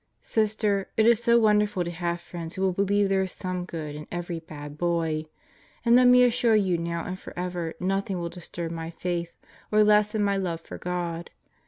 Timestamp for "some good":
3.33-3.93